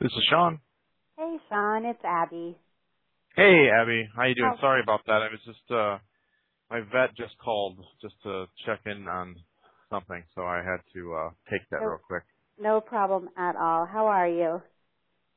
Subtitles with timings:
[0.00, 0.60] This is Shawn.
[1.16, 2.58] Hey, Shawn, it's Abby.
[3.34, 4.06] Hey, Abby.
[4.14, 4.52] How you doing?
[4.54, 4.60] Oh.
[4.60, 5.22] Sorry about that.
[5.22, 5.98] I was just uh
[6.70, 9.36] my vet just called just to check in on
[9.90, 12.24] something, so I had to uh take that No, real quick.
[12.60, 13.86] no problem at all.
[13.86, 14.60] How are you?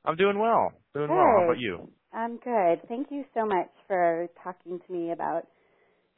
[0.03, 0.73] I'm doing well.
[0.93, 1.19] Doing well.
[1.19, 1.87] How about you?
[2.13, 2.81] I'm good.
[2.89, 5.47] Thank you so much for talking to me about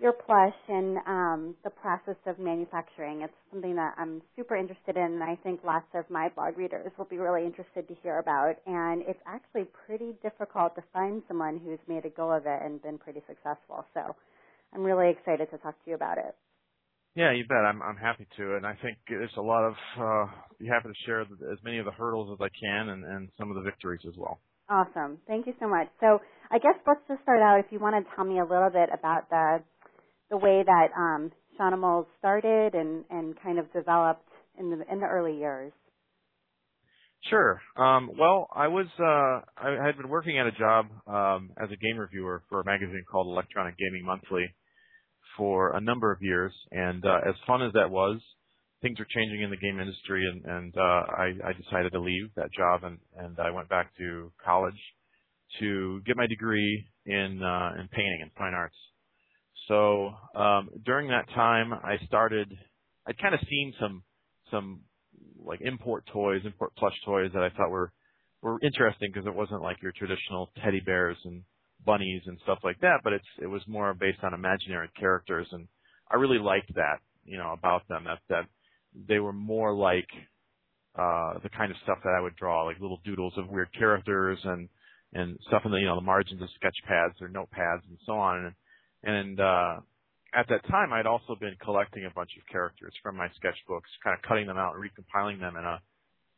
[0.01, 3.21] your plush and um, the process of manufacturing.
[3.21, 6.91] It's something that I'm super interested in, and I think lots of my blog readers
[6.97, 8.55] will be really interested to hear about.
[8.65, 12.81] And it's actually pretty difficult to find someone who's made a go of it and
[12.81, 13.85] been pretty successful.
[13.93, 14.15] So
[14.73, 16.35] I'm really excited to talk to you about it.
[17.15, 17.57] Yeah, you bet.
[17.57, 20.95] I'm I'm happy to, and I think there's a lot of uh be happy to
[21.05, 23.99] share as many of the hurdles as I can and and some of the victories
[24.07, 24.39] as well.
[24.69, 25.17] Awesome.
[25.27, 25.89] Thank you so much.
[25.99, 28.69] So I guess let's just start out if you want to tell me a little
[28.69, 29.59] bit about the
[30.31, 35.05] the way that um Shawnimals started and, and kind of developed in the in the
[35.05, 35.71] early years.
[37.29, 37.61] Sure.
[37.77, 41.75] Um, well, I was uh, I had been working at a job um, as a
[41.75, 44.45] game reviewer for a magazine called Electronic Gaming Monthly
[45.37, 48.19] for a number of years, and uh, as fun as that was,
[48.81, 52.29] things were changing in the game industry, and, and uh, I, I decided to leave
[52.35, 54.79] that job, and, and I went back to college
[55.59, 58.75] to get my degree in uh, in painting and fine arts.
[59.67, 62.51] So um, during that time, I started.
[63.07, 64.03] I'd kind of seen some
[64.51, 64.81] some
[65.43, 67.91] like import toys, import plush toys that I thought were
[68.41, 71.43] were interesting because it wasn't like your traditional teddy bears and
[71.85, 75.67] bunnies and stuff like that, but it's it was more based on imaginary characters, and
[76.11, 78.45] I really liked that, you know, about them that that
[79.07, 80.07] they were more like
[80.97, 84.39] uh the kind of stuff that I would draw, like little doodles of weird characters
[84.43, 84.69] and
[85.13, 88.13] and stuff in the you know the margins of sketch pads or notepads and so
[88.13, 88.55] on, and
[89.03, 89.77] and uh
[90.33, 94.15] at that time, I'd also been collecting a bunch of characters from my sketchbooks, kind
[94.15, 95.81] of cutting them out and recompiling them in a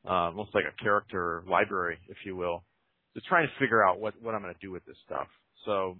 [0.06, 2.64] uh, almost like a character library, if you will,
[3.14, 5.28] just trying to figure out what what I'm going to do with this stuff.
[5.66, 5.98] So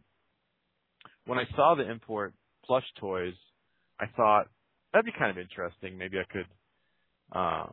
[1.26, 2.34] when I saw the import
[2.66, 3.34] plush toys,
[4.00, 4.48] I thought
[4.92, 5.98] that'd be kind of interesting.
[5.98, 6.48] Maybe I could
[7.32, 7.68] uh,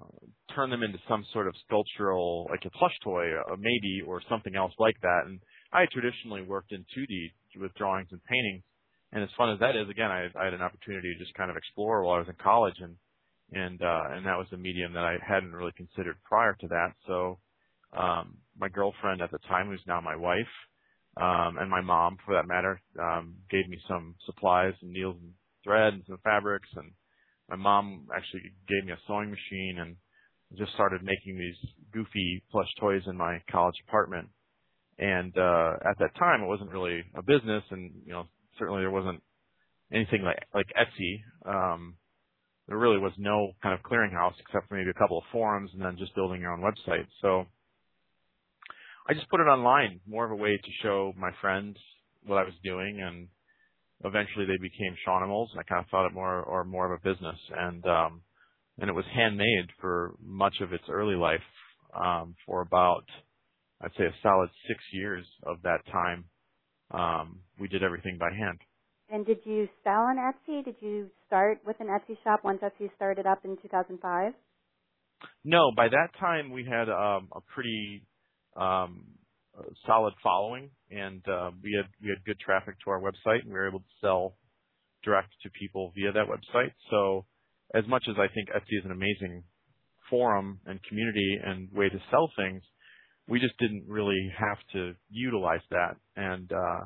[0.54, 4.54] turn them into some sort of sculptural, like a plush toy, uh, maybe, or something
[4.54, 5.22] else like that.
[5.26, 5.40] And
[5.72, 8.62] I traditionally worked in 2D with drawings and paintings
[9.12, 11.50] and as fun as that is, again, I, I had an opportunity to just kind
[11.50, 12.96] of explore while I was in college, and
[13.52, 16.92] and uh, and that was a medium that I hadn't really considered prior to that.
[17.06, 17.38] So
[17.96, 20.52] um, my girlfriend at the time, who's now my wife,
[21.16, 25.32] um, and my mom, for that matter, um, gave me some supplies and needles and
[25.64, 26.92] thread and some fabrics, and
[27.48, 29.96] my mom actually gave me a sewing machine and
[30.56, 34.28] just started making these goofy plush toys in my college apartment.
[34.98, 38.26] And uh, at that time, it wasn't really a business, and you know
[38.60, 39.22] certainly there wasn't
[39.92, 41.22] anything like like Etsy.
[41.44, 41.96] Um,
[42.68, 45.82] there really was no kind of clearinghouse except for maybe a couple of forums and
[45.82, 47.06] then just building your own website.
[47.20, 47.46] So
[49.08, 51.76] I just put it online, more of a way to show my friends
[52.24, 53.26] what I was doing, and
[54.04, 55.48] eventually they became Shawnimals.
[55.58, 58.20] I kind of thought it more or more of a business, and um,
[58.78, 61.40] and it was handmade for much of its early life.
[61.92, 63.04] Um, for about
[63.80, 66.24] I'd say a solid six years of that time,
[66.90, 68.58] um, we did everything by hand.
[69.12, 70.64] And did you sell on Etsy?
[70.64, 74.32] Did you start with an Etsy shop once Etsy started up in 2005?
[75.44, 78.02] No, by that time we had um, a pretty
[78.56, 79.04] um,
[79.86, 83.54] solid following, and uh, we had we had good traffic to our website, and we
[83.54, 84.36] were able to sell
[85.04, 86.72] direct to people via that website.
[86.90, 87.26] So,
[87.74, 89.42] as much as I think Etsy is an amazing
[90.08, 92.62] forum and community and way to sell things,
[93.30, 96.80] we just didn't really have to utilize that, and uh,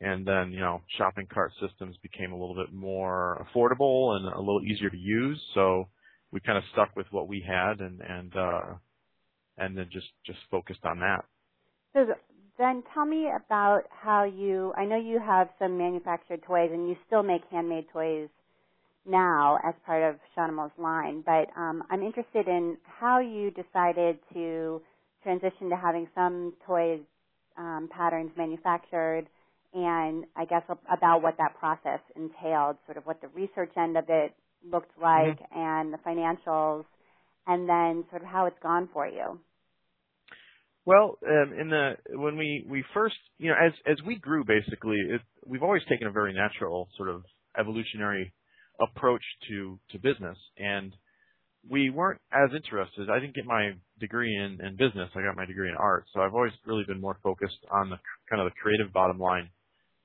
[0.00, 4.38] and then you know shopping cart systems became a little bit more affordable and a
[4.38, 5.40] little easier to use.
[5.54, 5.88] So
[6.30, 8.74] we kind of stuck with what we had and and uh,
[9.58, 11.24] and then just just focused on that.
[11.92, 12.06] So
[12.58, 16.96] then tell me about how you, I know you have some manufactured toys and you
[17.06, 18.28] still make handmade toys
[19.06, 24.80] now as part of Shawnimals line, but um, I'm interested in how you decided to
[25.24, 27.00] transition to having some toy
[27.58, 29.26] um, patterns manufactured
[29.74, 34.06] and I guess about what that process entailed, sort of what the research end of
[34.08, 34.34] it
[34.72, 35.44] looked like Mm-hmm.
[35.52, 36.84] and the financials
[37.46, 39.40] and then sort of how it's gone for you.
[40.86, 44.96] Well, um, in the when we we first you know as as we grew basically
[44.98, 47.24] it, we've always taken a very natural sort of
[47.58, 48.32] evolutionary
[48.80, 50.92] approach to to business and
[51.70, 53.10] we weren't as interested.
[53.10, 55.10] I didn't get my degree in, in business.
[55.14, 56.06] I got my degree in art.
[56.14, 57.96] So I've always really been more focused on the
[58.30, 59.50] kind of the creative bottom line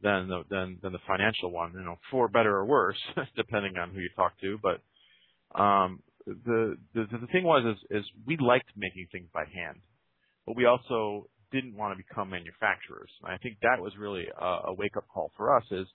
[0.01, 2.97] than the than than the financial one, you know, for better or worse,
[3.35, 4.59] depending on who you talk to.
[4.61, 4.81] But
[5.59, 9.79] um the the the thing was is is we liked making things by hand.
[10.45, 13.11] but we also didn't want to become manufacturers.
[13.23, 15.87] And I think that was really a, a wake up call for us is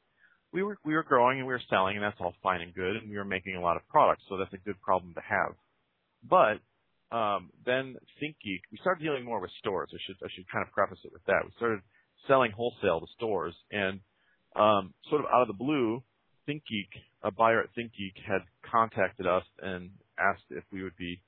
[0.54, 2.96] we were we were growing and we were selling and that's all fine and good
[2.96, 5.54] and we were making a lot of products, so that's a good problem to have.
[6.22, 6.62] But
[7.14, 9.90] um, then ThinkGeek, we started dealing more with stores.
[9.92, 11.42] I should I should kind of preface it with that.
[11.44, 11.80] We started
[12.28, 14.00] selling wholesale to stores, and
[14.56, 16.02] um, sort of out of the blue,
[16.48, 16.90] ThinkGeek,
[17.22, 21.20] a buyer at ThinkGeek, had contacted us and asked if we would be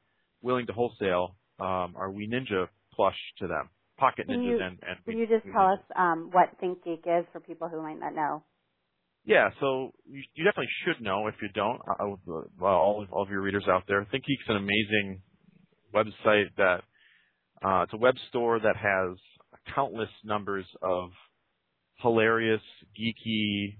[0.42, 3.68] willing to wholesale um, our Wee Ninja plush to them,
[3.98, 7.26] Pocket can Ninjas, you, and, and Can you just tell us um, what ThinkGeek is
[7.32, 8.42] for people who might not know?
[9.26, 11.80] Yeah, so you, you definitely should know if you don't.
[11.88, 12.16] Uh,
[12.58, 15.20] well, all, all of your readers out there, ThinkGeek's an amazing
[15.94, 16.82] website that
[17.64, 19.18] uh, it's a web store that has
[19.74, 21.10] countless numbers of
[22.02, 22.62] hilarious,
[22.98, 23.78] geeky,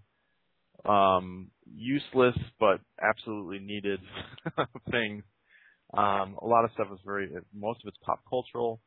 [0.85, 4.01] um, useless but absolutely needed
[4.91, 5.23] things.
[5.97, 8.81] Um, a lot of stuff is very, most of it's pop cultural.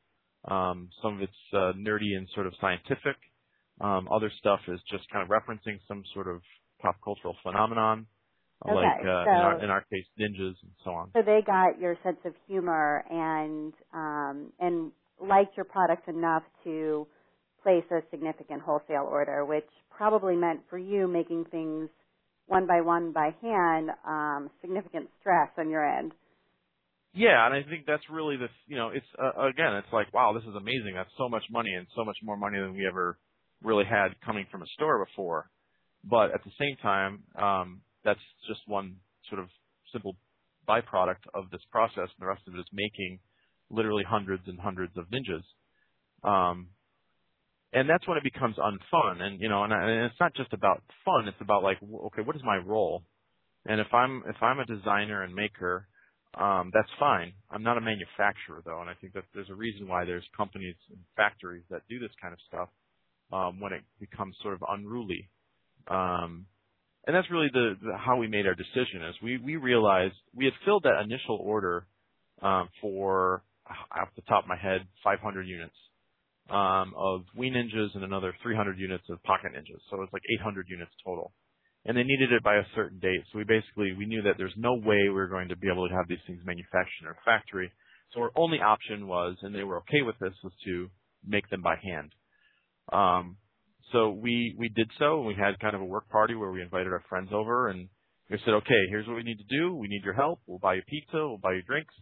[0.46, 3.16] Um, some of it's uh, nerdy and sort of scientific.
[3.82, 6.42] Um, other stuff is just kind of referencing some sort of
[6.82, 8.08] pop cultural phenomenon,
[8.66, 11.12] okay, like uh, so, in, our, in our case, ninjas and so on.
[11.14, 14.92] So they got your sense of humor and um, and
[15.22, 17.08] liked your products enough to
[17.64, 21.90] place a significant wholesale order, which probably meant for you making things
[22.48, 26.12] one by one by hand, um, significant stress on your end.
[27.14, 30.34] Yeah, and I think that's really the you know it's uh, again it's like wow
[30.34, 33.18] this is amazing that's so much money and so much more money than we ever
[33.64, 35.50] really had coming from a store before,
[36.04, 38.96] but at the same time um, that's just one
[39.30, 39.48] sort of
[39.92, 40.16] simple
[40.68, 43.20] byproduct of this process, and the rest of it is making
[43.70, 45.44] literally hundreds and hundreds of ninjas.
[46.24, 46.68] Um,
[47.74, 49.22] and that's when it becomes unfun.
[49.22, 51.28] And you know, and, and it's not just about fun.
[51.28, 53.04] It's about like, okay, what is my role?
[53.66, 55.88] And if I'm if I'm a designer and maker,
[56.40, 57.34] um, that's fine.
[57.52, 60.76] I'm not a manufacturer though, and I think that there's a reason why there's companies
[60.90, 62.70] and factories that do this kind of stuff
[63.32, 65.30] um, when it becomes sort of unruly.
[65.88, 66.46] Um,
[67.08, 69.04] and that's really the, the how we made our decision.
[69.10, 71.88] Is we we realized we had filled that initial order
[72.42, 73.44] um, for
[73.92, 75.76] off the top of my head 500 units
[76.50, 79.82] um, of Wee Ninjas and another 300 units of Pocket Ninjas.
[79.90, 81.32] So it's like 800 units total.
[81.86, 83.24] And they needed it by a certain date.
[83.32, 85.88] So we basically, we knew that there's no way we were going to be able
[85.88, 87.72] to have these things manufactured in our factory.
[88.14, 90.90] So our only option was, and they were okay with this, was to
[91.26, 92.12] make them by hand.
[92.92, 93.38] Um,
[93.92, 96.62] so we, we did so and we had kind of a work party where we
[96.62, 97.90] invited our friends over and
[98.30, 99.74] we said, okay, here's what we need to do.
[99.74, 100.42] We need your help.
[100.46, 101.18] We'll buy you pizza.
[101.18, 101.94] We'll buy you drinks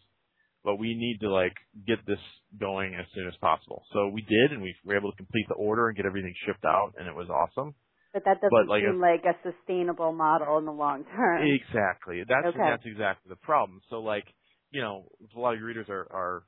[0.67, 1.55] but we need to like
[1.87, 2.19] get this
[2.59, 3.83] going as soon as possible.
[3.93, 6.65] So we did, and we were able to complete the order and get everything shipped
[6.65, 7.73] out, and it was awesome.
[8.11, 11.47] But that doesn't but like seem a, like a sustainable model in the long term.
[11.47, 12.21] Exactly.
[12.27, 12.57] That's okay.
[12.59, 13.79] that's exactly the problem.
[13.89, 14.25] So like,
[14.69, 16.43] you know, a lot of your readers are are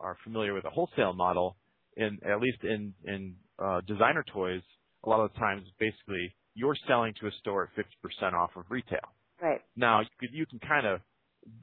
[0.00, 1.56] are familiar with a wholesale model,
[1.96, 4.62] in at least in in uh, designer toys,
[5.04, 7.86] a lot of the times basically you're selling to a store at
[8.24, 9.00] 50% off of retail.
[9.42, 9.62] Right.
[9.76, 11.00] Now you, could, you can kind of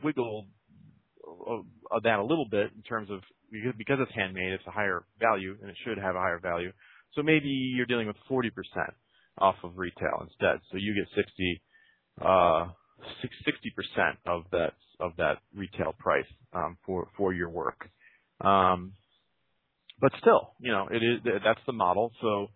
[0.03, 0.47] wiggle
[1.91, 5.57] of that a little bit in terms of because it's handmade, it's a higher value
[5.61, 6.71] and it should have a higher value.
[7.15, 8.51] So maybe you're dealing with 40%
[9.39, 10.59] off of retail instead.
[10.71, 11.63] So you get 60,
[12.21, 12.69] uh,
[13.47, 17.89] 60% of that of that retail price um, for for your work.
[18.41, 18.93] Um,
[20.01, 22.11] but still, you know, it is that's the model.
[22.21, 22.47] So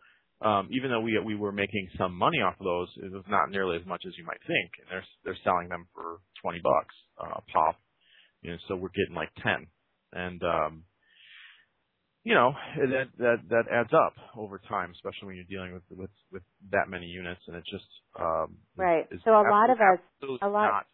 [0.45, 3.51] um, even though we we were making some money off of those, it was not
[3.51, 4.71] nearly as much as you might think.
[4.79, 7.77] And they're they're selling them for 20 bucks uh, pop
[8.43, 9.65] you know, so we're getting like 10.
[10.11, 10.83] And, um,
[12.23, 16.11] you know, that, that, that adds up over time, especially when you're dealing with, with,
[16.31, 17.87] with that many units and it just,
[18.19, 19.07] um, right.
[19.25, 19.99] so a lot of us,
[20.41, 20.85] a lot,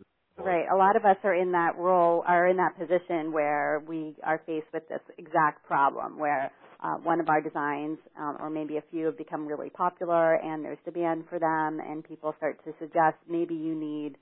[0.44, 0.66] right.
[0.72, 4.42] A lot of us are in that role, are in that position where we are
[4.46, 8.84] faced with this exact problem where, uh, one of our designs, um, or maybe a
[8.90, 13.18] few have become really popular and there's demand for them and people start to suggest
[13.30, 14.16] maybe you need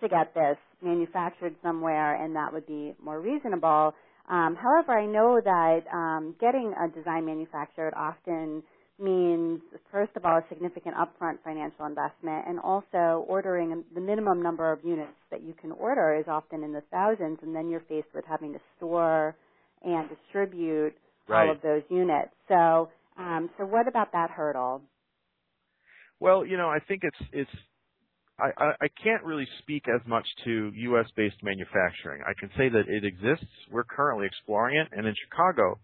[0.00, 3.94] to get this manufactured somewhere and that would be more reasonable.
[4.28, 8.62] Um, however, I know that um, getting a design manufactured often
[9.00, 14.72] means, first of all, a significant upfront financial investment, and also ordering the minimum number
[14.72, 18.08] of units that you can order is often in the thousands, and then you're faced
[18.14, 19.36] with having to store
[19.82, 20.94] and distribute
[21.28, 21.46] right.
[21.46, 22.30] all of those units.
[22.48, 24.82] So, um, so what about that hurdle?
[26.20, 27.50] Well, you know, I think it's it's
[28.38, 31.06] I, I can't really speak as much to U.S.
[31.16, 32.22] based manufacturing.
[32.26, 33.52] I can say that it exists.
[33.70, 35.78] We're currently exploring it, and in Chicago,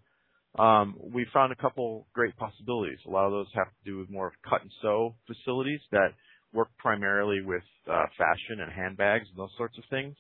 [0.59, 2.99] um, we found a couple great possibilities.
[3.07, 6.15] A lot of those have to do with more of cut and sew facilities that
[6.53, 10.17] work primarily with uh, fashion and handbags and those sorts of things.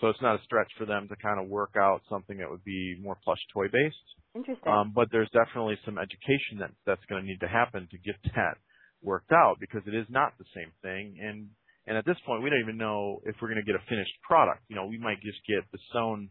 [0.00, 2.64] So it's not a stretch for them to kind of work out something that would
[2.64, 3.96] be more plush toy based.
[4.34, 4.72] Interesting.
[4.72, 8.16] Um, but there's definitely some education that that's going to need to happen to get
[8.34, 8.56] that
[9.02, 11.18] worked out because it is not the same thing.
[11.20, 11.50] And
[11.86, 14.14] and at this point, we don't even know if we're going to get a finished
[14.22, 14.62] product.
[14.68, 16.30] You know, we might just get the sewn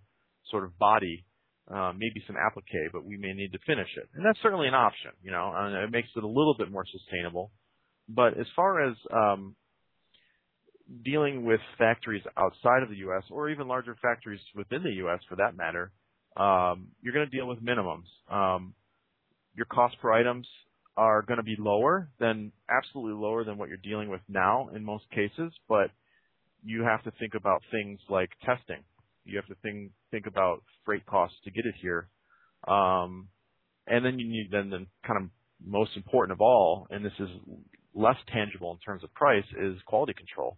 [0.50, 1.26] sort of body,
[1.70, 4.10] uh, maybe some applique, but we may need to finish it.
[4.14, 5.12] And that's certainly an option.
[5.22, 7.52] You know, and it makes it a little bit more sustainable.
[8.10, 9.56] But as far as um,
[11.04, 13.24] dealing with factories outside of the U.S.
[13.30, 15.20] or even larger factories within the U.S.
[15.30, 15.92] for that matter,
[16.36, 18.08] um, you're going to deal with minimums.
[18.30, 18.74] Um,
[19.56, 20.48] your cost per items
[20.98, 24.84] are going to be lower than absolutely lower than what you're dealing with now in
[24.84, 25.90] most cases, but
[26.64, 28.84] you have to think about things like testing.
[29.26, 32.10] You have to think think about freight costs to get it here,
[32.68, 33.28] um,
[33.88, 35.30] and then you need then then kind of
[35.66, 37.30] most important of all, and this is
[37.94, 40.58] less tangible in terms of price, is quality control.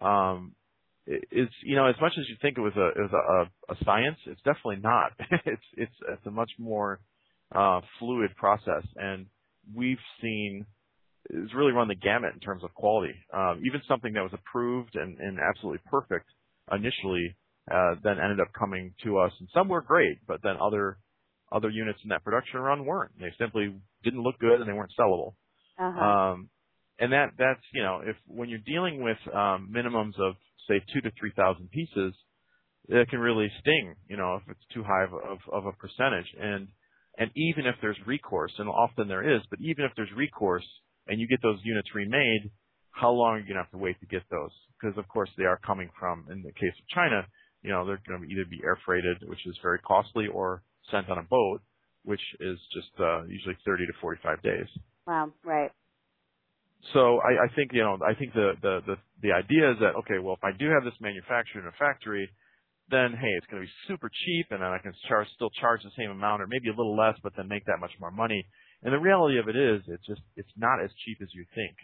[0.00, 0.54] Um,
[1.06, 3.84] it's you know as much as you think it was a it was a, a
[3.84, 5.12] science, it's definitely not.
[5.46, 7.00] it's it's it's a much more
[7.54, 9.26] uh, fluid process, and
[9.74, 10.66] we've seen
[11.30, 13.14] is really run the gamut in terms of quality.
[13.32, 16.26] Um, even something that was approved and, and absolutely perfect
[16.72, 17.36] initially,
[17.70, 20.98] uh, then ended up coming to us, and some were great, but then other
[21.50, 23.12] other units in that production run weren't.
[23.20, 25.34] They simply didn't look good and they weren't sellable.
[25.78, 26.00] Uh-huh.
[26.00, 26.48] Um,
[26.98, 30.34] and that that's you know if when you're dealing with um, minimums of
[30.68, 32.14] say two to three thousand pieces,
[32.88, 33.94] it can really sting.
[34.08, 36.68] You know if it's too high of, of, of a percentage and
[37.18, 40.66] and even if there's recourse, and often there is, but even if there's recourse
[41.06, 42.50] and you get those units remade,
[42.90, 44.50] how long are you going to have to wait to get those?
[44.80, 47.26] Because of course they are coming from, in the case of China,
[47.62, 51.08] you know, they're going to either be air freighted, which is very costly, or sent
[51.08, 51.60] on a boat,
[52.04, 54.66] which is just uh, usually 30 to 45 days.
[55.06, 55.70] Wow, right.
[56.92, 59.94] So I, I think you know I think the, the the the idea is that
[60.02, 62.28] okay, well if I do have this manufactured in a factory,
[62.90, 65.82] then hey, it's going to be super cheap, and then I can charge still charge
[65.86, 68.44] the same amount or maybe a little less, but then make that much more money.
[68.82, 71.76] And the reality of it is, it's just it's not as cheap as you think.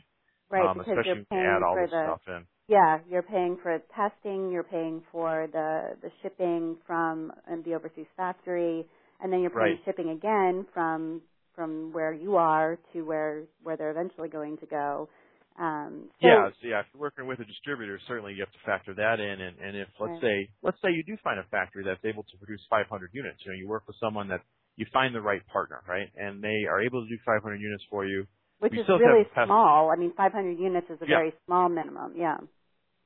[0.50, 2.42] Right, um, because especially you're you paying add all for this the stuff in.
[2.68, 8.06] Yeah, you're paying for testing, you're paying for the the shipping from um, the overseas
[8.16, 8.88] factory,
[9.20, 9.80] and then you're paying Right.
[9.84, 11.22] shipping again from
[11.54, 15.08] from where you are to where where they're eventually going to go.
[15.60, 18.60] Um, so, yeah, so yeah, if you're working with a distributor, certainly you have to
[18.66, 19.40] factor that in.
[19.40, 20.22] And, and if let's Right.
[20.22, 23.52] say let's say you do find a factory that's able to produce 500 units, you
[23.52, 24.42] know, you work with someone that
[24.76, 28.06] you find the right partner, right, and they are able to do 500 units for
[28.06, 28.26] you.
[28.60, 29.90] which we is really small.
[29.90, 31.18] I mean, 500 units is a Yeah.
[31.18, 32.14] very small minimum.
[32.16, 32.36] Yeah,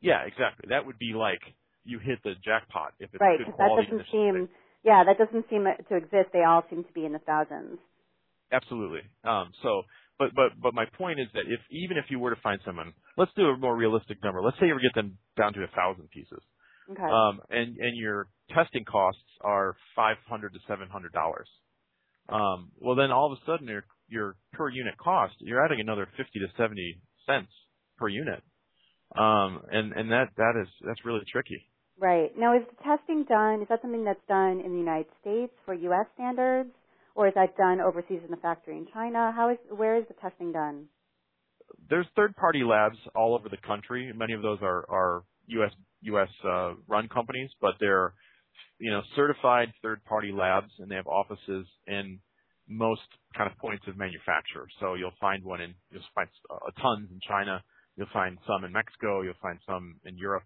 [0.03, 0.69] Yeah, exactly.
[0.71, 1.41] That would be like
[1.85, 3.39] you hit the jackpot if it's right.
[3.39, 4.49] good Because that doesn't seem
[4.85, 6.31] yeah, that doesn't seem to exist.
[6.33, 7.79] They all seem to be in the thousands.
[8.53, 9.01] Absolutely.
[9.25, 9.83] Um, so,
[10.19, 12.93] but but but my point is that if even if you were to find someone,
[13.17, 14.43] let's do a more realistic number.
[14.43, 16.43] Let's say you were get them down to a thousand pieces,
[16.91, 17.03] Okay.
[17.03, 21.49] um, and and your testing costs are five hundred to seven hundred dollars.
[22.29, 26.09] Um, well, then all of a sudden your your per unit cost, you're adding another
[26.17, 27.53] fifty to seventy cents
[27.99, 28.43] per unit,
[29.17, 31.69] um, and and that that is that's really tricky.
[31.99, 32.33] Right.
[32.37, 33.63] Now, is the testing done?
[33.63, 36.07] Is that something that's done in the United States for U.S.
[36.15, 36.71] standards,
[37.15, 39.33] or is that done overseas in the factory in China?
[39.35, 40.89] How is where is the testing done?
[41.89, 44.13] there's third party labs all over the country.
[44.15, 48.15] Many of those are, are US US uh, run companies, but they're
[48.79, 52.19] you know certified third party labs, and they have offices in
[52.69, 53.03] most
[53.37, 54.67] kind of points of manufacture.
[54.81, 57.63] So you'll find one in you'll find uh, tons in China.
[57.97, 59.23] You'll find some in Mexico.
[59.23, 60.45] You'll find some in Europe.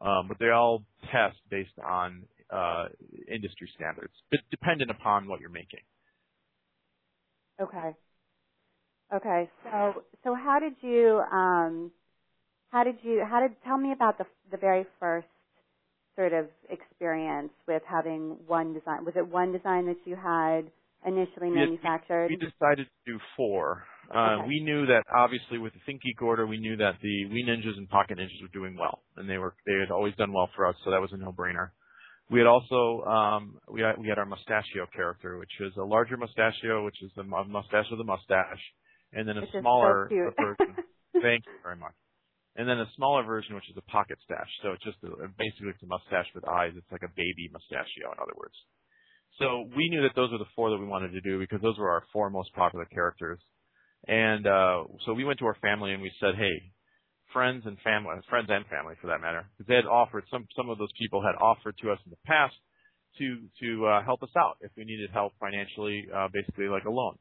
[0.00, 2.86] Um, but they all test based on uh,
[3.32, 5.80] industry standards, but dependent upon what you're making.
[7.60, 7.96] Okay.
[9.14, 9.50] Okay.
[9.64, 11.92] So so how did you um
[12.70, 15.28] how did you how did tell me about the the very first
[16.16, 19.04] sort of experience with having one design?
[19.04, 20.70] Was it one design that you had
[21.06, 22.28] initially We had- manufactured?
[22.28, 23.86] We decided to do four.
[24.14, 24.48] Uh, Okay.
[24.48, 27.88] We knew that obviously with the ThinkGeek order, we knew that the Wee Ninjas and
[27.88, 30.76] Pocket Ninjas were doing well, and they were they had always done well for us,
[30.84, 31.70] so that was a no-brainer.
[32.30, 36.16] We had also um, we had, we had our mustachio character, which is a larger
[36.16, 38.60] mustachio, which is the mustache with a mustache,
[39.12, 40.34] and then a Which so smaller cute.
[40.36, 40.74] version.
[41.22, 41.94] Thank you very much.
[42.56, 44.48] And then a smaller version, which is a pocket stash.
[44.62, 46.72] So it's just a, basically it's a mustache with eyes.
[46.76, 48.54] It's like a baby mustachio, in other words.
[49.38, 51.78] So we knew that those were the four that we wanted to do because those
[51.78, 53.38] were our four most popular characters.
[54.06, 56.72] And uh, so we went to our family and we said, hey,
[57.32, 60.70] friends and family, friends and family for that matter, because they had offered some some
[60.70, 62.54] of those people had offered to us in the past
[63.18, 66.90] to to uh, help us out if we needed help financially, uh, basically like a
[66.90, 67.18] loan.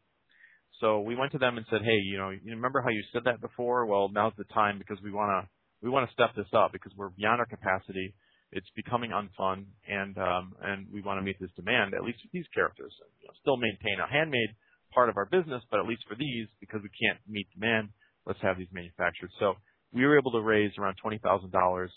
[0.79, 3.23] So we went to them and said, hey, you know, you remember how you said
[3.25, 3.85] that before?
[3.87, 5.49] Well, now's the time because we want to
[5.81, 8.13] we want to step this up because we're beyond our capacity.
[8.51, 12.31] it's becoming unfun, and um, and we want to meet this demand at least with
[12.31, 12.93] these characters.
[13.19, 14.55] You know, still maintain a handmade
[14.93, 17.89] part of our business, but at least for these, because we can't meet demand,
[18.25, 19.29] let's have these manufactured.
[19.39, 19.53] So
[19.93, 21.91] we were able to raise around twenty thousand dollars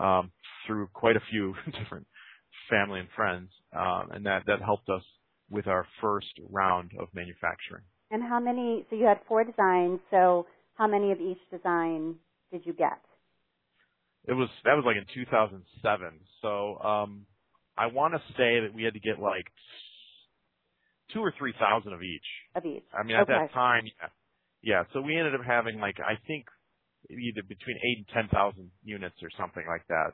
[0.00, 0.32] um,
[0.66, 2.06] through quite a few different
[2.70, 5.02] family and friends, um, and that that helped us
[5.50, 7.84] with our first round of manufacturing.
[8.10, 8.86] And how many?
[8.90, 10.00] So you had four designs.
[10.10, 12.16] So how many of each design
[12.52, 13.00] did you get?
[14.26, 16.20] It was that was like in 2007.
[16.42, 17.26] So um,
[17.76, 19.46] I want to say that we had to get like
[21.12, 22.28] two or three thousand of each.
[22.54, 22.84] Of each.
[22.92, 23.32] I mean, at okay.
[23.32, 24.08] that time, yeah.
[24.62, 24.82] Yeah.
[24.92, 26.46] So we ended up having like I think
[27.10, 30.12] either between eight and ten thousand units or something like that.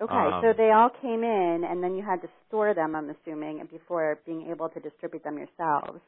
[0.00, 2.96] Okay, Um, so they all came in, and then you had to store them.
[2.96, 6.00] I'm assuming before being able to distribute them yourselves.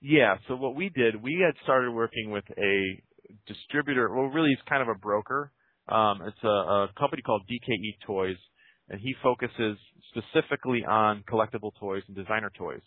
[0.00, 0.36] Yeah.
[0.48, 3.02] So what we did, we had started working with a
[3.46, 4.12] distributor.
[4.12, 5.52] Well, really, it's kind of a broker.
[5.88, 8.36] Um, it's a, a company called DKE Toys,
[8.88, 9.78] and he focuses
[10.10, 12.82] specifically on collectible toys and designer toys.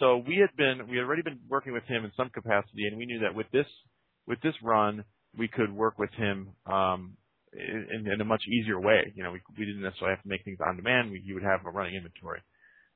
[0.00, 2.98] So we had been, we had already been working with him in some capacity, and
[2.98, 3.66] we knew that with this,
[4.26, 5.04] with this run,
[5.36, 7.16] we could work with him um,
[7.52, 9.12] in, in a much easier way.
[9.14, 11.10] You know, we, we didn't necessarily have to make things on demand.
[11.10, 12.40] We, you would have a running inventory.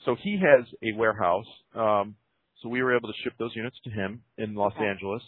[0.04, 1.46] So he has a warehouse.
[1.74, 2.16] Um,
[2.62, 4.84] so we were able to ship those units to him in Los Okay.
[4.86, 5.22] Angeles,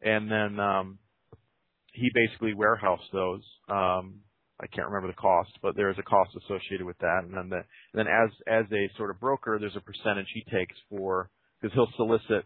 [0.00, 0.98] and then um,
[1.92, 3.42] he basically warehoused those.
[3.68, 4.20] Um,
[4.64, 7.24] I can't remember the cost, but there is a cost associated with that.
[7.24, 7.60] And then, the,
[7.92, 11.28] and then as as a sort of broker, there's a percentage he takes for
[11.60, 12.44] because he'll solicit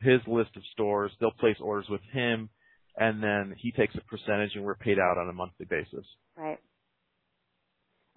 [0.00, 1.12] his list of stores.
[1.20, 2.48] They'll place orders with him,
[2.96, 6.06] and then he takes a percentage, and we're paid out on a monthly basis.
[6.36, 6.58] Right.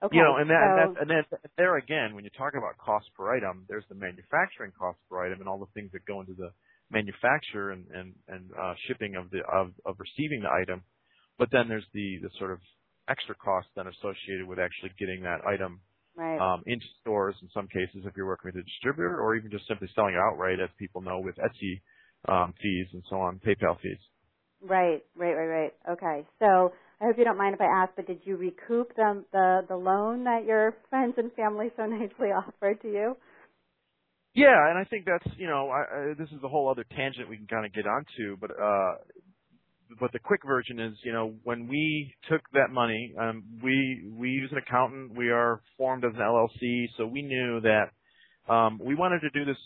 [0.02, 0.18] Okay.
[0.18, 2.78] You know, and that, so, and, that's, and then there again, when you talk about
[2.78, 6.20] cost per item, there's the manufacturing cost per item and all the things that go
[6.20, 6.52] into the
[6.92, 10.84] manufacture and and and uh, shipping of the of of receiving the item.
[11.40, 12.60] But then there's the the sort of
[13.10, 15.79] extra cost then associated with actually getting that item
[16.15, 16.39] right.
[16.39, 17.36] um, into stores.
[17.41, 20.19] In some cases, if you're working with a distributor, or even just simply selling it
[20.19, 21.81] outright, as people know with Etsy
[22.27, 24.00] um, fees and so on, PayPal fees.
[24.61, 25.74] Right, right, right, right.
[25.92, 26.27] Okay.
[26.39, 29.66] So I hope you don't mind if I ask, but did you recoup the the,
[29.68, 33.18] the loan that your friends and family so nicely offered to you?
[34.35, 37.29] Yeah, and I think that's you know I, I, this is a whole other tangent
[37.29, 38.96] we can kind of get onto, but uh,
[40.00, 44.29] but the quick version is you know when we took that money, um, we we
[44.29, 48.96] use an accountant, we are formed as an LLC, so we knew that um, we
[48.96, 49.58] wanted to do this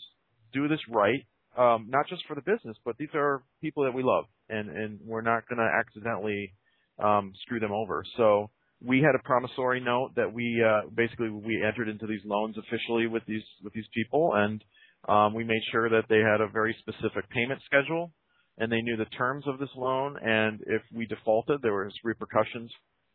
[0.52, 4.02] do this right, um, not just for the business, but these are people that we
[4.02, 6.54] love, and and we're not going to accidentally
[6.98, 8.04] um, screw them over.
[8.16, 8.50] So
[8.84, 13.06] we had a promissory note that we uh, basically we entered into these loans officially
[13.06, 14.62] with these with these people, and
[15.08, 18.12] um, we made sure that they had a very specific payment schedule,
[18.58, 20.16] and they knew the terms of this loan.
[20.22, 22.70] And if we defaulted, there was repercussions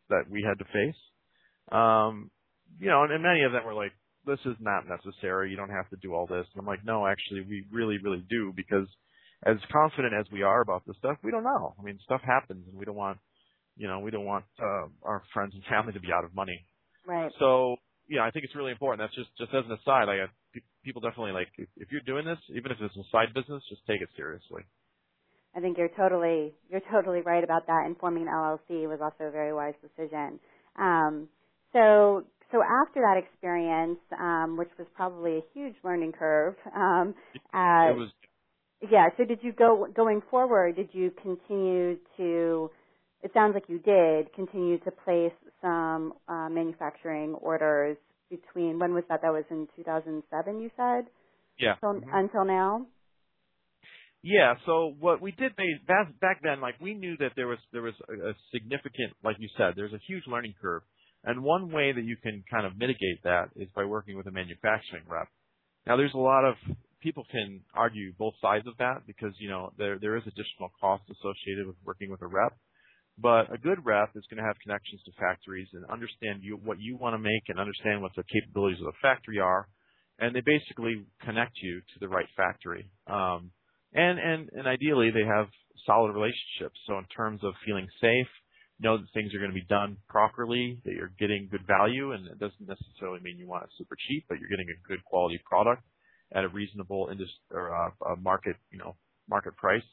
[0.08, 1.00] that we had to face.
[1.70, 2.30] Um,
[2.80, 3.92] you know, and, and many of them were like,
[4.26, 5.50] "This is not necessary.
[5.50, 8.24] You don't have to do all this." And I'm like, "No, actually, we really, really
[8.28, 8.86] do because."
[9.46, 11.74] As confident as we are about this stuff, we don't know.
[11.78, 13.18] I mean, stuff happens, and we don't want
[13.76, 16.64] you know, we don't want uh, our friends and family to be out of money.
[17.06, 17.30] Right.
[17.38, 17.76] So,
[18.08, 19.02] yeah, I think it's really important.
[19.02, 20.06] That's just just as an aside.
[20.06, 23.34] Like, uh, people definitely like if, if you're doing this, even if it's a side
[23.34, 24.62] business, just take it seriously.
[25.56, 27.84] I think you're totally you're totally right about that.
[27.86, 30.40] And forming an LLC was also a very wise decision.
[30.78, 31.28] Um,
[31.72, 37.14] so so after that experience, um, which was probably a huge learning curve, um,
[37.52, 38.10] uh, it was
[38.90, 39.08] yeah.
[39.16, 40.76] So did you go going forward?
[40.76, 42.70] Did you continue to?
[43.22, 47.96] It sounds like you did continue to place some uh, manufacturing orders
[48.28, 48.78] between.
[48.78, 49.22] When was that?
[49.22, 50.60] That was in 2007.
[50.60, 51.06] You said
[51.58, 51.76] yeah.
[51.82, 52.14] until, Mhm.
[52.14, 52.86] until now.
[54.24, 54.54] Yeah.
[54.64, 55.52] So what we did
[55.86, 59.48] back then, like we knew that there was there was a, a significant, like you
[59.58, 60.80] said, there's a huge learning curve,
[61.24, 64.30] and one way that you can kind of mitigate that is by working with a
[64.30, 65.28] manufacturing rep.
[65.86, 66.54] Now, there's a lot of
[67.02, 71.04] people can argue both sides of that because you know there there is additional cost
[71.12, 72.56] associated with working with a rep.
[73.18, 76.80] But a good rep is going to have connections to factories and understand you, what
[76.80, 79.68] you want to make and understand what the capabilities of the factory are.
[80.18, 82.88] And they basically connect you to the right factory.
[83.06, 83.52] Um,
[83.94, 85.46] and, and, and ideally they have
[85.86, 86.78] solid relationships.
[86.86, 88.28] So in terms of feeling safe,
[88.80, 92.26] know that things are going to be done properly, that you're getting good value, and
[92.26, 95.40] it doesn't necessarily mean you want it super cheap, but you're getting a good quality
[95.44, 95.82] product
[96.32, 98.96] at a reasonable industry or uh, market, you know,
[99.28, 99.86] market price.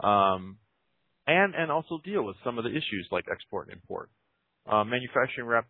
[0.00, 0.58] Um,
[1.26, 4.10] and and also deal with some of the issues like export and import.
[4.66, 5.66] Uh, manufacturing rep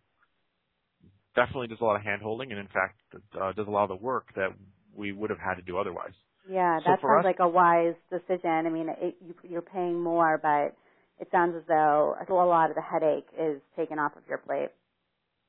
[1.35, 2.99] definitely does a lot of hand holding, and in fact
[3.39, 4.49] uh, does a lot of the work that
[4.95, 6.13] we would have had to do otherwise.
[6.47, 8.49] Yeah, that sounds us- like a wise decision.
[8.65, 10.75] I mean, it, you, you're paying more, but
[11.19, 14.69] it sounds as though a lot of the headache is taken off of your plate.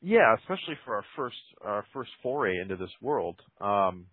[0.03, 3.41] yeah, especially for our first our first foray into this world.
[3.61, 4.07] Um,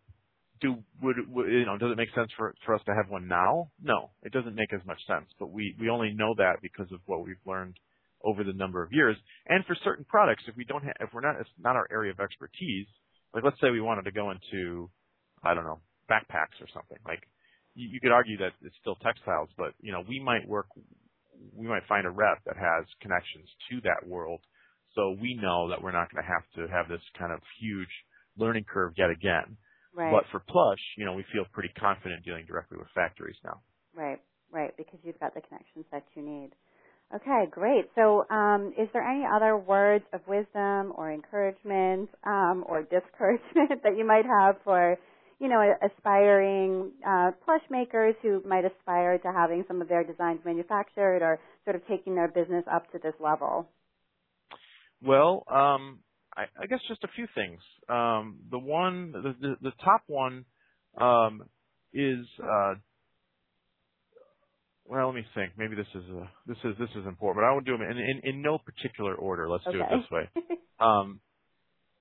[0.61, 1.77] do would, would you know?
[1.77, 3.71] Does it make sense for for us to have one now?
[3.81, 5.27] No, it doesn't make as much sense.
[5.39, 7.77] But we we only know that because of what we've learned
[8.23, 9.17] over the number of years.
[9.47, 12.11] And for certain products, if we don't have, if we're not, it's not our area
[12.11, 12.87] of expertise.
[13.33, 14.89] Like let's say we wanted to go into,
[15.43, 16.97] I don't know, backpacks or something.
[17.05, 17.23] Like
[17.75, 20.67] you, you could argue that it's still textiles, but you know we might work,
[21.55, 24.41] we might find a rep that has connections to that world,
[24.95, 27.91] so we know that we're not going to have to have this kind of huge
[28.37, 29.57] learning curve yet again.
[29.93, 30.11] Right.
[30.11, 33.61] But for plush, you know, we feel pretty confident dealing directly with factories now.
[33.95, 36.51] Right, right, because you've got the connections that you need.
[37.15, 37.85] Okay, great.
[37.95, 43.97] So, um, is there any other words of wisdom or encouragement um, or discouragement that
[43.97, 44.97] you might have for,
[45.39, 50.39] you know, aspiring uh, plush makers who might aspire to having some of their designs
[50.43, 53.69] manufactured or sort of taking their business up to this level?
[55.01, 55.99] Well, um,
[56.35, 57.59] I, I guess just a few things.
[57.87, 60.45] Um, the one, the, the, the top one
[60.99, 61.43] um,
[61.93, 62.75] is uh,
[64.87, 65.51] well, let me think.
[65.57, 67.97] Maybe this is a, this is this is important, but I will do them in,
[67.97, 69.49] in, in no particular order.
[69.49, 69.77] Let's okay.
[69.77, 70.29] do it this way.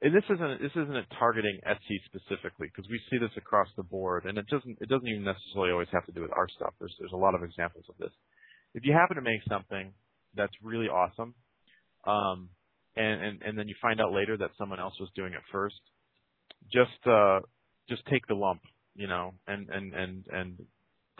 [0.03, 4.27] And this isn't this isn't targeting Etsy specifically because we see this across the board,
[4.27, 6.75] and it doesn't it doesn't even necessarily always have to do with our stuff.
[6.79, 8.13] There's there's a lot of examples of this.
[8.75, 9.93] If you happen to make something
[10.35, 11.35] that's really awesome,
[12.07, 12.51] um,
[12.95, 15.81] and, and and then you find out later that someone else was doing it first,
[16.71, 17.41] just uh,
[17.89, 18.61] just take the lump,
[18.95, 20.59] you know, and and and and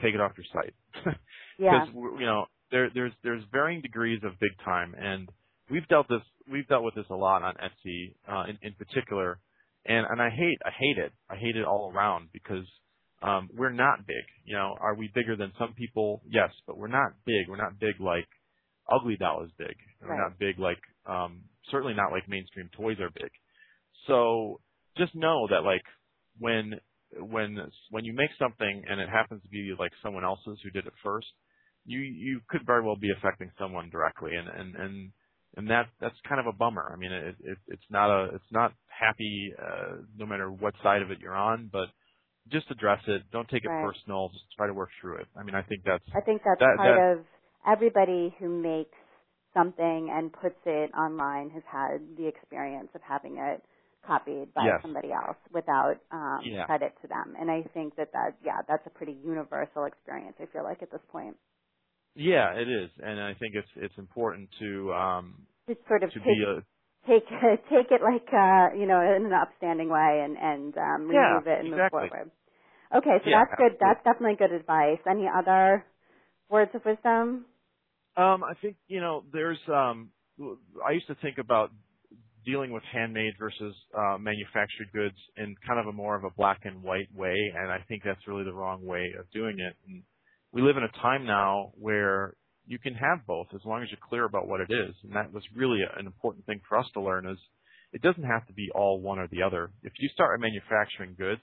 [0.03, 0.75] take it off your site.
[1.59, 1.87] yeah.
[1.87, 5.31] Because you know there there's there's varying degrees of big time, and
[5.71, 9.39] we've dealt this we've dealt with this a lot on Etsy uh, in, in particular,
[9.85, 12.67] and and I hate I hate it I hate it all around because
[13.23, 14.25] um, we're not big.
[14.45, 16.23] You know, are we bigger than some people?
[16.29, 17.49] Yes, but we're not big.
[17.49, 18.29] We're not big like
[18.93, 19.75] Ugly Doll is big.
[20.01, 23.31] We're not big like um, certainly not like mainstream toys are big.
[24.07, 24.61] So
[24.97, 25.83] just know that like
[26.39, 26.75] when
[27.19, 27.59] when
[27.91, 30.93] when you make something and it happens to be like someone else's who did it
[31.03, 31.27] first,
[31.85, 35.13] you you could very well be affecting someone directly, and and and
[35.57, 36.91] and that that's kind of a bummer.
[36.93, 41.03] I mean, it, it it's not a it's not happy uh, no matter what side
[41.03, 41.89] of it you're on, but
[42.51, 43.23] just address it.
[43.33, 43.85] Don't take it right.
[43.85, 44.29] personal.
[44.29, 45.27] Just try to work through it.
[45.37, 47.25] I mean, I think that's I think that's that, part that, of
[47.67, 48.97] everybody who makes
[49.55, 53.63] something and puts it online has had the experience of having it
[54.07, 54.79] copied by yes.
[54.83, 56.65] somebody else without um, yeah.
[56.67, 57.35] credit to them.
[57.41, 60.37] And I think that that yeah, that's a pretty universal experience.
[60.41, 61.37] I feel like at this point.
[62.17, 66.21] Yeah, it is, and I think it's it's important to um to sort of to
[66.21, 66.63] take, be a
[67.09, 67.29] take
[67.71, 71.41] take it like uh you know in an upstanding way and and um remove yeah,
[71.47, 72.09] it and exactly.
[72.09, 72.31] move forward.
[72.97, 73.73] Okay, so yeah, that's good.
[73.73, 73.79] absolutely.
[73.81, 75.01] That's definitely good advice.
[75.11, 75.87] Any other
[76.51, 77.47] words of wisdom?
[78.17, 80.11] Um, I think you know there's um
[80.87, 81.71] I used to think about
[82.47, 86.61] dealing with handmade versus uh, manufactured goods in kind of a more of a black
[86.65, 89.77] and white way, and I think that's really the wrong way of doing it.
[89.89, 90.03] And
[90.53, 92.35] we live in a time now where
[92.67, 95.33] you can have both as long as you're clear about what it is, and that
[95.33, 97.39] was really an important thing for us to learn is
[97.93, 99.71] it doesn't have to be all one or the other.
[99.83, 101.43] If you start manufacturing goods,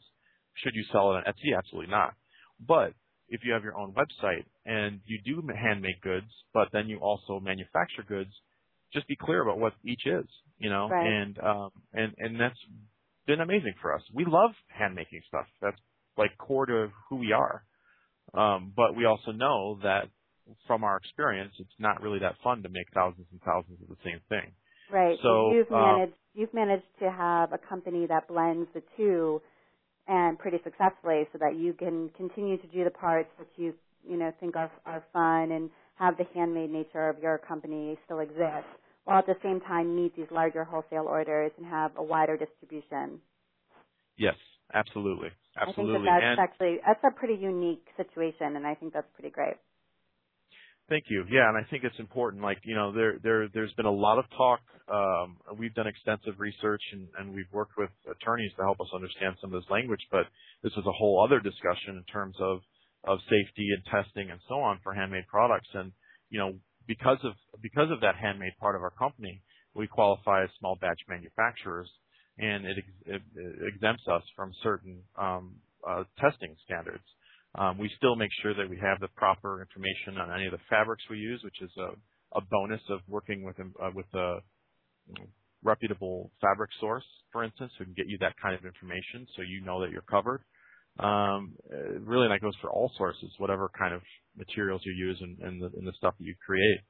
[0.55, 1.57] should you sell it on Etsy?
[1.57, 2.13] Absolutely not.
[2.59, 2.93] But
[3.29, 7.39] if you have your own website and you do handmade goods, but then you also
[7.39, 8.29] manufacture goods,
[8.93, 10.25] just be clear about what each is,
[10.59, 11.07] you know, right.
[11.07, 12.59] and um and and that's
[13.25, 14.01] been amazing for us.
[14.13, 15.47] We love hand making stuff.
[15.61, 15.79] That's
[16.17, 17.63] like core to who we are.
[18.33, 20.09] Um, but we also know that
[20.67, 23.97] from our experience, it's not really that fun to make thousands and thousands of the
[24.03, 24.51] same thing.
[24.91, 25.17] Right.
[25.21, 29.41] So you've uh, managed you've managed to have a company that blends the two
[30.07, 33.73] and pretty successfully so that you can continue to do the parts that you
[34.07, 38.19] you know think are are fun and have the handmade nature of your company still
[38.19, 38.67] exist
[39.05, 43.19] while at the same time meet these larger wholesale orders and have a wider distribution.
[44.17, 44.36] Yes,
[44.73, 45.29] absolutely.
[45.55, 45.93] Absolutely.
[45.93, 49.09] I think that that's and actually that's a pretty unique situation and I think that's
[49.15, 49.55] pretty great.
[50.89, 51.23] Thank you.
[51.31, 52.43] Yeah, and I think it's important.
[52.43, 54.59] Like you know, there there there's been a lot of talk.
[54.91, 59.35] Um, we've done extensive research and, and we've worked with attorneys to help us understand
[59.39, 60.01] some of this language.
[60.11, 60.27] But
[60.61, 62.59] this is a whole other discussion in terms of
[63.05, 65.69] of safety and testing and so on for handmade products.
[65.73, 65.93] And
[66.29, 66.53] you know,
[66.87, 69.41] because of because of that handmade part of our company,
[69.73, 71.89] we qualify as small batch manufacturers,
[72.38, 75.56] and it, it, it exempts us from certain um,
[75.88, 77.04] uh, testing standards.
[77.56, 80.63] Um, we still make sure that we have the proper information on any of the
[80.69, 84.39] fabrics we use, which is a, a bonus of working with uh, with a
[85.63, 89.62] reputable fabric source, for instance, who can get you that kind of information, so you
[89.63, 90.41] know that you're covered.
[91.00, 91.54] Um,
[92.02, 94.02] really, that goes for all sources, whatever kind of
[94.38, 96.82] materials you use and, the, the stuff that you create.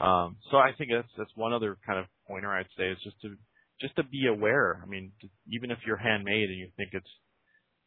[0.00, 3.20] Um, so I think that's that's one other kind of pointer I'd say is just
[3.22, 3.36] to
[3.82, 4.80] just to be aware.
[4.82, 5.12] I mean,
[5.52, 7.10] even if you're handmade and you think it's,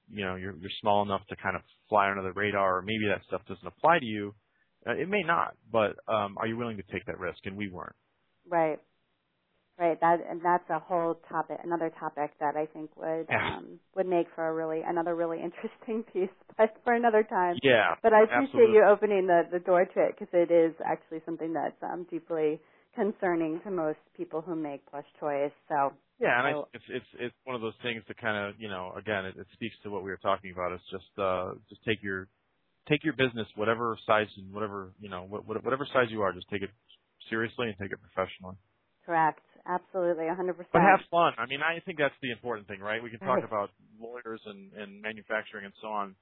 [0.10, 3.08] you know, you're you're small enough to kind of fly under the radar, or maybe
[3.10, 4.36] that stuff doesn't apply to you.
[4.88, 7.40] Uh, it may not, but um, are you willing to take that risk?
[7.46, 7.96] And we weren't.
[8.50, 8.80] Right.
[9.78, 10.00] Right.
[10.02, 13.58] That and that's a whole topic, another topic that I think would Yeah.
[13.58, 17.58] um, would make for a really another really interesting piece, but for another time.
[17.64, 17.96] Yeah.
[18.04, 18.76] But I appreciate absolutely.
[18.76, 22.62] you opening the the door to it because it is actually something that's um, deeply
[22.96, 25.52] concerning to most people who make plush toys.
[25.70, 28.70] So Yeah, and I, it's it's it's one of those things that kind of you
[28.70, 30.74] know again it, it speaks to what we were talking about.
[30.74, 32.30] It's just uh just take your
[32.90, 36.34] take your business whatever size and whatever you know what, what- whatever size you are,
[36.34, 36.72] just take it
[37.30, 38.56] seriously and take it professionally.
[39.06, 40.56] correct, absolutely, 100%.
[40.74, 41.34] But have fun.
[41.38, 43.02] I mean, I think that's the important thing, right?
[43.04, 43.46] We can talk Right.
[43.46, 46.16] about lawyers and and manufacturing and so on,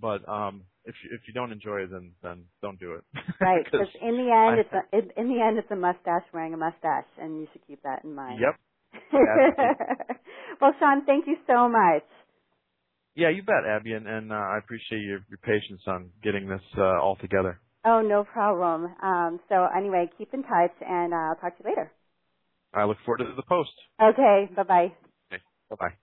[0.00, 3.04] but um if you, if you don't enjoy it, then then don't do it.
[3.40, 5.76] Right, 'Cause- because in the end, I- it's a, in, in the end, it's a
[5.76, 8.46] mustache wearing a mustache, and you should keep that in mind.
[8.46, 8.56] Yep.
[10.60, 12.04] well, Shawn, thank you so much.
[13.16, 16.62] Yeah, you bet, Abby, and, and uh, I appreciate your, your patience on getting this
[16.78, 17.60] uh, all together.
[17.84, 18.86] Oh, no problem.
[19.02, 21.92] Um, so anyway, keep in touch, and uh, I'll talk to you later.
[22.74, 23.72] I look forward to the post.
[24.02, 24.88] Okay, bye bye.
[25.30, 25.94] Bye bye.